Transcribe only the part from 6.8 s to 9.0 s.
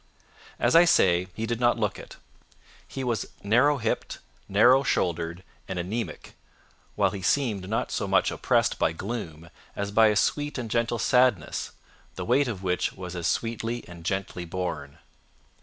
while he seemed not so much oppressed by